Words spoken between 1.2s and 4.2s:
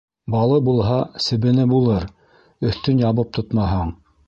себене булыр, өҫтөн ябып тотмаһаң;